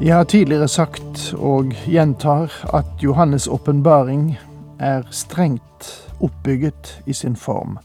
[0.00, 4.36] Jeg har tidligere sagt og gjentar at Johannes' åpenbaring
[4.78, 5.86] er strengt
[6.20, 7.78] oppbygget i sin form.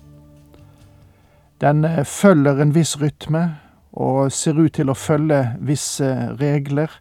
[1.62, 3.56] Den følger en viss rytme
[3.94, 6.92] og ser ut til å følge visse regler.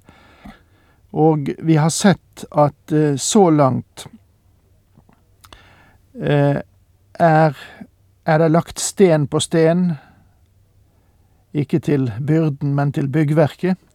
[1.11, 4.07] Og vi har sett at eh, så langt
[6.23, 6.63] eh,
[7.19, 7.61] er,
[8.27, 9.89] er det lagt sten på sten,
[11.51, 13.90] ikke til byrden, men til byggverket,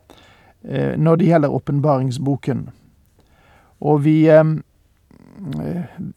[0.97, 2.69] når det gjelder åpenbaringsboken.
[3.85, 4.17] Og vi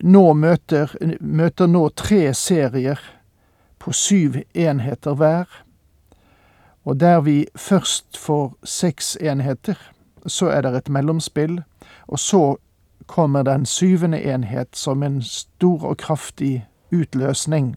[0.01, 3.01] nå møter, møter nå tre serier
[3.79, 5.47] på syv enheter hver.
[6.85, 9.77] Og der vi først får seks enheter,
[10.27, 11.61] så er det et mellomspill.
[12.07, 12.57] Og så
[13.07, 17.77] kommer den syvende enhet som en stor og kraftig utløsning.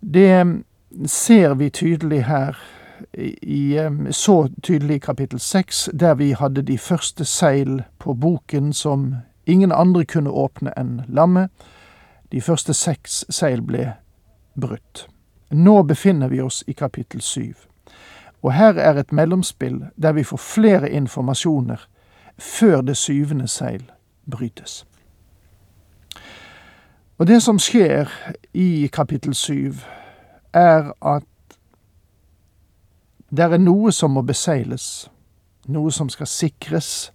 [0.00, 0.62] Det
[1.06, 2.56] ser vi tydelig her,
[3.42, 3.78] i,
[4.10, 9.14] så tydelig i kapittel seks, der vi hadde de første seil på boken som
[9.46, 11.50] Ingen andre kunne åpne enn lammet.
[12.32, 13.92] De første seks seil ble
[14.58, 15.06] brutt.
[15.50, 17.54] Nå befinner vi oss i kapittel syv.
[18.42, 21.86] Og her er et mellomspill der vi får flere informasjoner
[22.38, 23.86] før det syvende seil
[24.30, 24.84] brytes.
[27.18, 28.10] Og det som skjer
[28.52, 29.78] i kapittel syv,
[30.52, 31.24] er at
[33.36, 35.10] det er noe som må beseiles,
[35.66, 37.12] noe som skal sikres,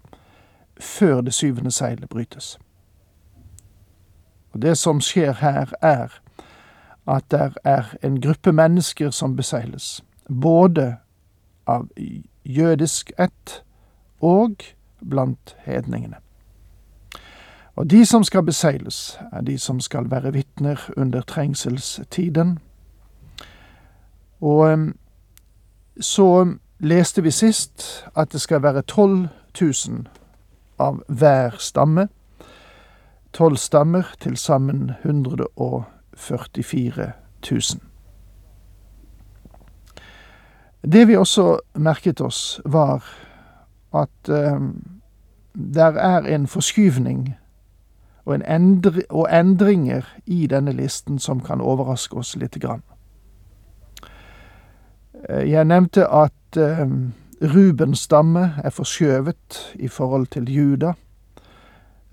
[0.81, 2.57] før det syvende seilet brytes.
[4.51, 6.21] Og Det som skjer her, er
[7.07, 10.03] at det er en gruppe mennesker som beseiles,
[10.41, 10.97] både
[11.67, 11.87] av
[12.45, 13.63] jødisk ett
[14.21, 14.55] og
[15.09, 16.15] blant hedningene.
[17.75, 22.59] Og de som skal beseiles, er de som skal være vitner under trengselstiden.
[24.41, 24.93] Og
[25.99, 29.27] så leste vi sist at det skal være 12
[29.61, 30.07] 000
[30.79, 32.07] av hver stamme.
[33.33, 37.11] Tolv stammer, til sammen 144
[37.51, 37.61] 000.
[40.93, 43.03] Det vi også merket oss, var
[43.93, 44.59] at eh,
[45.53, 47.35] der er en forskyvning
[48.25, 52.81] og, en endri og endringer i denne listen som kan overraske oss lite grann.
[55.29, 56.87] Eh, jeg nevnte at eh,
[57.41, 60.93] Rubens stamme er forskjøvet i forhold til Juda.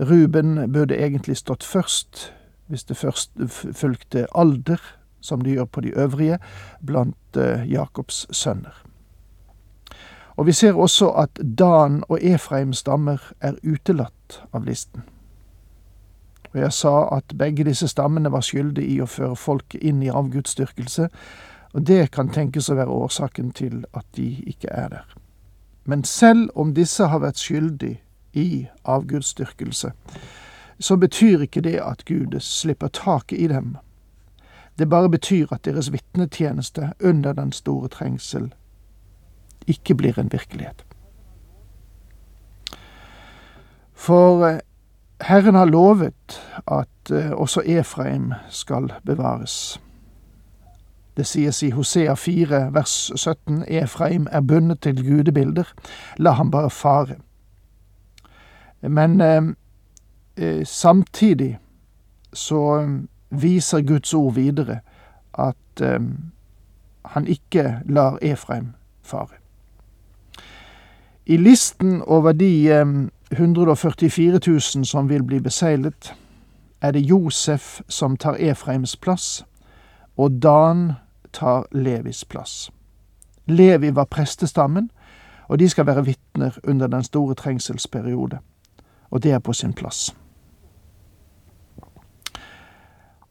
[0.00, 2.32] Ruben burde egentlig stått først,
[2.66, 3.30] hvis det først
[3.72, 4.78] fulgte alder,
[5.20, 6.38] som det gjør på de øvrige,
[6.86, 8.84] blant uh, Jakobs sønner.
[10.36, 15.02] Og vi ser også at Dan og Efraim stammer er utelatt av listen.
[16.54, 20.12] Og jeg sa at begge disse stammene var skyldige i å føre folket inn i
[20.14, 21.08] avgudsdyrkelse,
[21.72, 25.16] og det kan tenkes å være årsaken til at de ikke er der.
[25.84, 27.94] Men selv om disse har vært skyldig
[28.32, 29.92] i avgudsdyrkelse,
[30.80, 33.76] så betyr ikke det at Gud slipper taket i dem.
[34.78, 38.52] Det bare betyr at deres vitnetjeneste under den store trengsel
[39.66, 40.84] ikke blir en virkelighet.
[43.94, 44.60] For eh,
[45.20, 49.80] Herren har lovet at eh, også Efraim skal bevares.
[51.18, 55.64] Det sies i Hosea 4 vers 17 Efraim er bundet til gudebilder,
[56.16, 57.16] la ham bare fare.
[58.82, 59.42] Men eh,
[60.36, 61.58] eh, samtidig
[62.32, 62.88] så eh,
[63.30, 64.78] viser Guds ord videre
[65.34, 66.00] at eh,
[67.04, 68.72] han ikke lar Efraim
[69.02, 69.42] fare.
[71.26, 72.70] I listen over de
[73.32, 76.14] 144 eh, 000 som vil bli beseglet,
[76.80, 79.44] er det Josef som tar Efraims plass,
[80.16, 80.92] og Dan
[81.38, 82.70] tar Levis plass.
[83.46, 84.90] Levi var prestestammen,
[85.48, 88.38] og de skal være vitner under den store trengselsperiode.
[89.10, 90.16] Og det er på sin plass.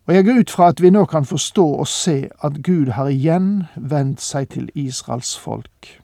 [0.08, 3.08] Og jeg går ut fra at vi nå kan forstå og se at Gud har
[3.12, 6.02] igjen vendt seg til Israels folk,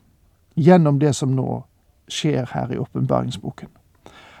[0.56, 1.62] gjennom det som nå
[2.08, 3.68] skjer her i åpenbaringsboken.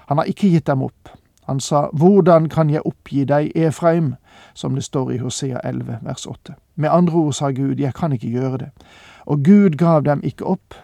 [0.08, 1.08] Han har ikke gitt dem opp.
[1.46, 4.14] Han sa, Hvordan kan jeg oppgi deg, Efraim,
[4.54, 6.54] som det står i Hosea 11, vers 8.
[6.76, 8.70] Med andre ord sa Gud, jeg kan ikke gjøre det.
[9.26, 10.74] Og Gud gav dem ikke opp,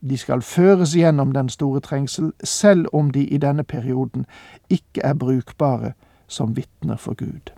[0.00, 4.26] De skal føres gjennom den store trengsel, selv om de i denne perioden
[4.70, 5.92] ikke er brukbare
[6.28, 7.50] som vitner for Gud.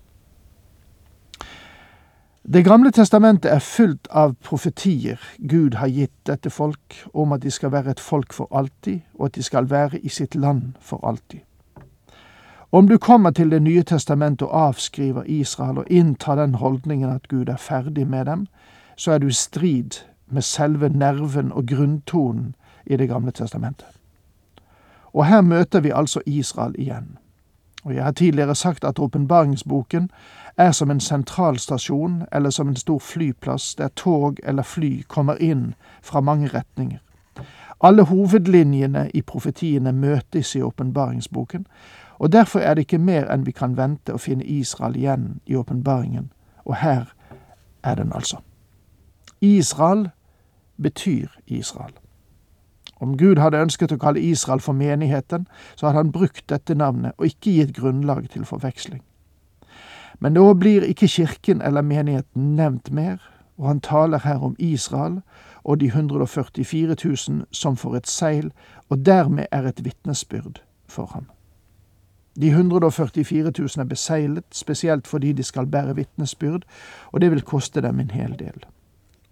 [2.53, 7.51] Det gamle testamentet er fullt av profetier Gud har gitt dette folk om at de
[7.51, 11.05] skal være et folk for alltid, og at de skal være i sitt land for
[11.07, 11.45] alltid.
[12.73, 17.29] Om du kommer til Det nye testamentet og avskriver Israel og inntar den holdningen at
[17.29, 18.47] Gud er ferdig med dem,
[18.97, 19.91] så er du i strid
[20.27, 22.55] med selve nerven og grunntonen
[22.87, 23.87] i Det gamle testamentet.
[25.13, 27.19] Og her møter vi altså Israel igjen.
[27.85, 30.11] Og Jeg har tidligere sagt at åpenbaringsboken
[30.57, 35.75] er som en sentralstasjon eller som en stor flyplass der tog eller fly kommer inn
[36.03, 36.99] fra mange retninger.
[37.81, 41.67] Alle hovedlinjene i profetiene møtes i åpenbaringsboken,
[42.21, 45.57] og derfor er det ikke mer enn vi kan vente å finne Israel igjen i
[45.57, 46.29] åpenbaringen,
[46.69, 47.15] og her
[47.83, 48.43] er den altså.
[49.41, 50.11] Israel
[50.83, 51.95] betyr Israel.
[53.01, 55.47] Om Gud hadde ønsket å kalle Israel for menigheten,
[55.77, 59.01] så hadde han brukt dette navnet og ikke gitt grunnlag til forveksling.
[60.21, 63.17] Men nå blir ikke kirken eller menigheten nevnt mer,
[63.57, 65.23] og han taler her om Israel
[65.65, 68.53] og de 144 000 som får et seil,
[68.93, 71.31] og dermed er et vitnesbyrd for ham.
[72.35, 76.63] De 144 000 er beseglet, spesielt fordi de skal bære vitnesbyrd,
[77.13, 78.65] og det vil koste dem en hel del.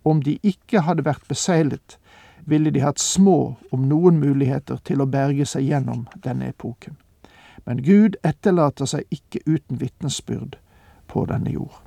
[0.04, 1.98] Om de ikke hadde vært beseglet,
[2.46, 6.96] ville de hatt små, om noen muligheter til å berge seg gjennom denne epoken.
[7.66, 10.56] Men Gud etterlater seg ikke uten vitnesbyrd
[11.08, 11.82] på denne jord.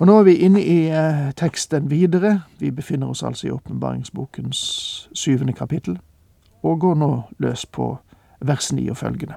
[0.00, 2.42] Og Nå er vi inne i eh, teksten videre.
[2.58, 4.60] Vi befinner oss altså i åpenbaringsbokens
[5.12, 5.98] syvende kapittel,
[6.62, 7.98] og går nå løs på
[8.40, 9.34] vers 9 og følgende.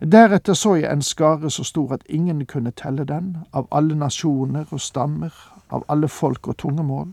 [0.00, 4.64] Deretter så jeg en skare så stor at ingen kunne telle den, av alle nasjoner
[4.70, 5.34] og stammer,
[5.68, 7.12] av alle folk og tungemål.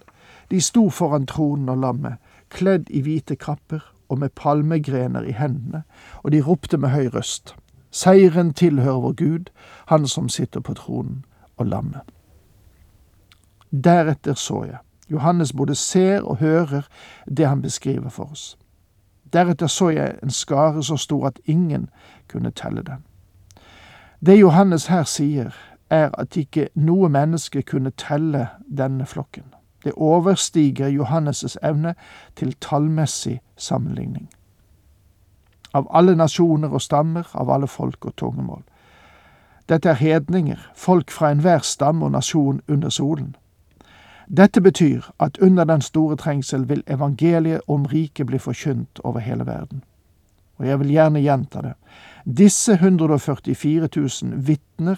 [0.52, 2.16] De sto foran tronen og lammet,
[2.50, 5.84] kledd i hvite kapper og med palmegrener i hendene,
[6.24, 7.56] og de ropte med høy røst.
[7.92, 9.46] Seieren tilhører vår Gud,
[9.86, 11.26] Han som sitter på tronen,
[11.58, 12.02] og lammet.
[13.72, 14.78] Deretter så jeg.
[15.12, 16.88] Johannes både ser og hører
[17.38, 18.58] det han beskriver for oss.
[19.34, 21.90] Deretter så jeg en skare så stor at ingen
[22.28, 23.04] kunne telle den.
[24.26, 25.52] Det Johannes her sier,
[25.90, 28.48] er at ikke noe menneske kunne telle
[28.78, 29.54] denne flokken.
[29.84, 31.96] Det overstiger Johannes' evne
[32.36, 34.30] til tallmessig sammenligning.
[35.74, 38.64] Av alle nasjoner og stammer, av alle folk og tungemål.
[39.70, 43.36] Dette er hedninger, folk fra enhver stamme og nasjon under solen.
[44.28, 49.46] Dette betyr at under den store trengsel vil evangeliet om riket bli forkynt over hele
[49.46, 49.84] verden.
[50.58, 51.74] Og jeg vil gjerne gjenta det.
[52.38, 54.96] Disse 144 000 vitner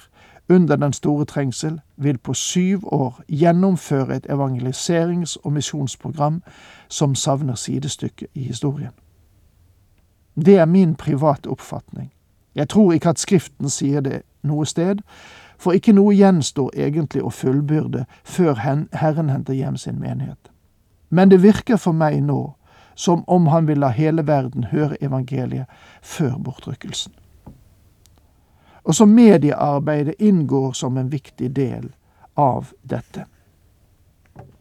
[0.49, 6.43] under den store trengsel vil på syv år gjennomføre et evangeliserings- og misjonsprogram
[6.87, 8.91] som savner sidestykke i historien.
[10.35, 12.13] Det er min private oppfatning.
[12.55, 14.95] Jeg tror ikke at Skriften sier det noe sted,
[15.59, 20.51] for ikke noe gjenstår egentlig å fullbyrde før Herren henter hjem sin menighet.
[21.09, 22.55] Men det virker for meg nå
[22.95, 25.67] som om han vil la hele verden høre evangeliet
[26.01, 27.13] før bortrykkelsen.
[28.83, 31.91] Også mediearbeidet inngår som en viktig del
[32.35, 33.25] av dette.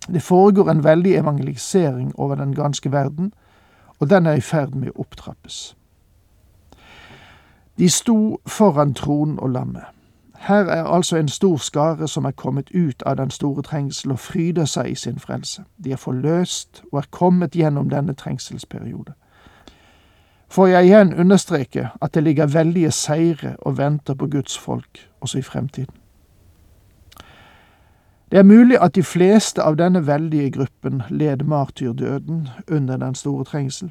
[0.08, 3.32] Det foregår en veldig evangelisering over den ganske verden,
[3.98, 5.76] og den er i ferd med å opptrappes.
[7.78, 9.97] De sto foran tronen og lammet.
[10.38, 14.18] Her er altså en stor skare som er kommet ut av den store trengsel og
[14.18, 15.64] fryder seg i sin frelse.
[15.84, 19.12] De er forløst og er kommet gjennom denne trengselsperiode.
[20.48, 25.38] Får jeg igjen understreke at det ligger veldige seire og venter på Guds folk også
[25.38, 25.94] i fremtiden.
[28.30, 33.44] Det er mulig at de fleste av denne veldige gruppen led martyrdøden under den store
[33.44, 33.90] trengsel,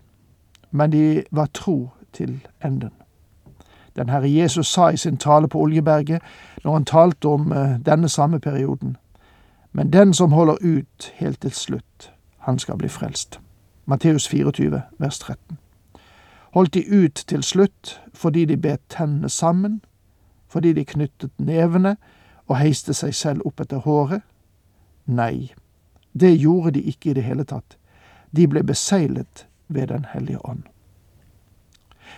[0.72, 2.92] men de var tro til enden.
[3.98, 6.22] Den Herre Jesus sa i sin tale på Oljeberget,
[6.64, 8.98] når han talte om uh, denne samme perioden,
[9.72, 13.40] men den som holder ut helt til slutt, han skal bli frelst.
[13.86, 15.58] Matteus 24, vers 13.
[16.52, 19.82] Holdt de ut til slutt fordi de bet tennene sammen,
[20.48, 21.98] fordi de knyttet nevene
[22.48, 24.22] og heiste seg selv opp etter håret?
[25.06, 25.54] Nei,
[26.14, 27.78] det gjorde de ikke i det hele tatt.
[28.36, 30.64] De ble beseglet ved Den hellige ånd.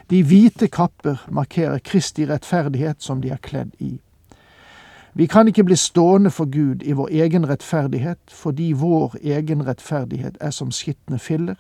[0.10, 4.00] De hvite kapper markerer Kristi rettferdighet som de er kledd i.
[5.14, 10.38] Vi kan ikke bli stående for Gud i vår egen rettferdighet fordi vår egen rettferdighet
[10.42, 11.56] er som skitne filler,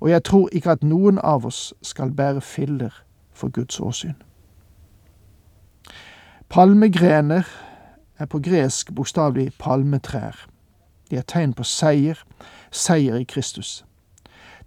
[0.00, 2.92] og jeg tror ikke at noen av oss skal bære filler
[3.32, 4.16] for Guds åsyn.
[6.48, 7.48] Palmegrener
[8.18, 10.46] er på gresk bokstavelig palmetrær.
[11.10, 12.20] De er tegn på seier,
[12.70, 13.84] seier i Kristus.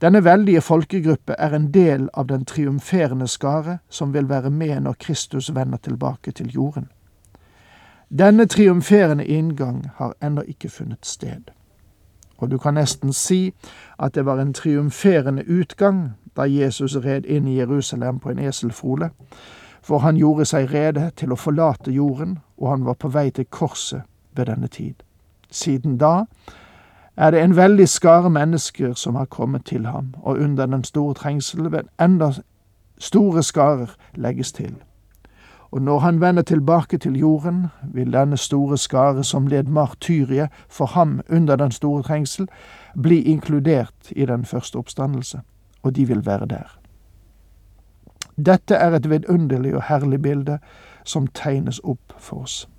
[0.01, 4.95] Denne veldige folkegruppe er en del av den triumferende skare som vil være med når
[4.99, 6.89] Kristus vender tilbake til jorden.
[8.09, 11.41] Denne triumferende inngang har ennå ikke funnet sted.
[12.37, 13.53] Og du kan nesten si
[13.99, 19.09] at det var en triumferende utgang da Jesus red inn i Jerusalem på en eselfole,
[19.81, 23.45] for han gjorde seg rede til å forlate jorden, og han var på vei til
[23.45, 24.01] korset
[24.35, 24.93] ved denne tid.
[25.51, 26.25] Siden da
[27.17, 31.13] er det en veldig skare mennesker som har kommet til ham, og under den store
[31.13, 32.31] trengsel vil enda
[32.99, 34.75] store skarer legges til.
[35.71, 40.85] Og når han vender tilbake til jorden, vil denne store skare som led martyriet for
[40.85, 42.47] ham under den store trengsel,
[43.01, 45.39] bli inkludert i den første oppstandelse,
[45.83, 46.77] og de vil være der.
[48.45, 50.59] Dette er et vidunderlig og herlig bilde
[51.03, 52.69] som tegnes opp for oss.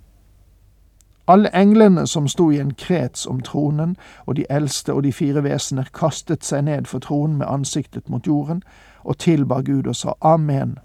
[1.27, 5.43] Alle englene som sto i en krets om tronen, og de eldste og de fire
[5.43, 8.63] vesener kastet seg ned for tronen med ansiktet mot jorden,
[9.03, 10.77] og tilba Gud og sa Amen.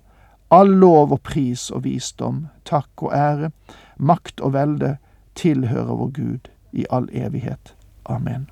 [0.50, 3.50] All lov og pris og visdom, takk og ære,
[3.98, 4.96] makt og velde
[5.34, 7.74] tilhører vår Gud i all evighet.
[8.06, 8.48] Amen.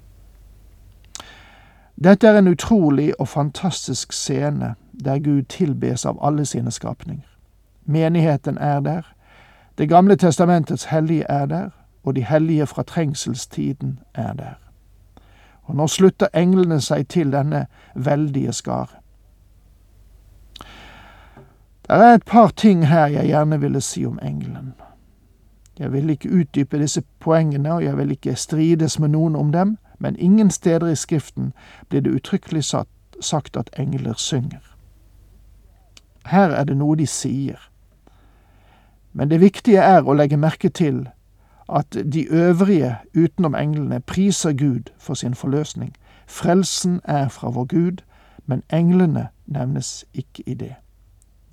[2.05, 4.75] Dette er en utrolig og fantastisk scene
[5.05, 7.25] der Gud tilbes av alle sine skapninger.
[7.85, 9.03] Menigheten er der,
[9.79, 11.71] Det gamle testamentets hellige er der,
[12.05, 14.55] og de hellige fra trengselstiden er der.
[15.63, 19.03] Og nå slutter englene seg til denne veldige skare.
[21.89, 24.75] Det er et par ting her jeg gjerne ville si om engelen.
[25.79, 29.77] Jeg vil ikke utdype disse poengene, og jeg vil ikke strides med noen om dem,
[29.99, 31.53] men ingen steder i Skriften
[31.89, 32.65] blir det uttrykkelig
[33.21, 34.77] sagt at engler synger.
[36.27, 37.59] Her er det noe de sier.
[39.17, 41.07] Men det viktige er å legge merke til
[41.73, 45.95] at de øvrige utenom englene priser Gud for sin forløsning.
[46.27, 48.03] Frelsen er fra vår Gud,
[48.47, 50.75] men englene nevnes ikke i det.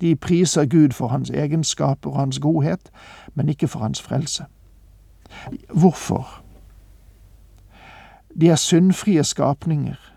[0.00, 2.90] De priser Gud for hans egenskaper og hans godhet,
[3.34, 4.44] men ikke for hans frelse.
[5.72, 6.42] Hvorfor?
[8.40, 10.12] De er syndfrie skapninger,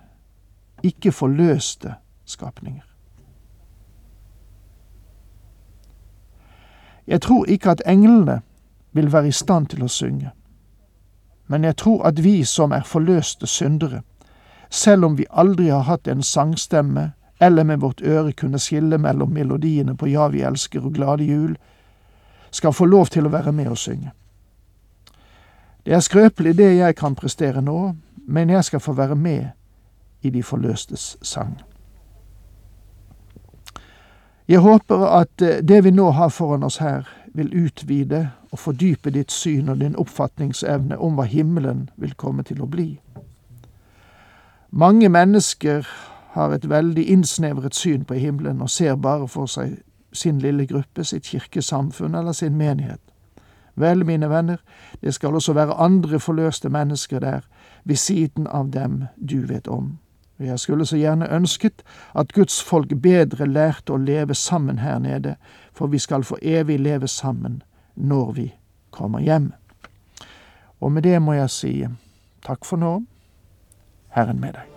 [0.84, 1.94] ikke forløste
[2.26, 2.87] skapninger.
[7.08, 8.42] Jeg tror ikke at englene
[8.92, 10.32] vil være i stand til å synge,
[11.48, 14.02] men jeg tror at vi som er forløste syndere,
[14.70, 19.30] selv om vi aldri har hatt en sangstemme eller med vårt øre kunne skille mellom
[19.30, 21.58] melodiene på Ja, vi elsker og Glade jul,
[22.52, 24.12] skal få lov til å være med og synge.
[25.86, 27.96] Det er skrøpelig det jeg kan prestere nå,
[28.28, 29.46] men jeg skal få være med
[30.22, 31.62] i de forløstes sang.
[34.48, 39.12] Jeg håper at eh, det vi nå har foran oss her, vil utvide og fordype
[39.14, 42.96] ditt syn og din oppfatningsevne om hva himmelen vil komme til å bli.
[44.72, 45.86] Mange mennesker
[46.34, 49.78] har et veldig innsnevret syn på himmelen og ser bare for seg
[50.14, 53.02] sin lille gruppe, sitt kirkesamfunn eller sin menighet.
[53.76, 54.58] Vel, mine venner,
[55.02, 57.42] det skal også være andre forløste mennesker der,
[57.84, 59.98] ved siden av dem du vet om.
[60.40, 61.84] Jeg skulle så gjerne ønsket
[62.16, 65.36] at Guds folk bedre lærte å leve sammen her nede,
[65.74, 67.64] for vi skal for evig leve sammen
[67.96, 68.48] når vi
[68.92, 69.52] kommer hjem.
[70.80, 71.76] Og med det må jeg si
[72.46, 73.00] takk for nå,
[74.14, 74.77] Herren med deg.